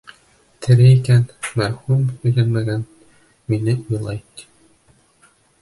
[0.65, 1.27] Тере икән,
[1.61, 2.89] мәрхүм, өйләнмәгән,
[3.53, 4.51] мине уйлай, ти.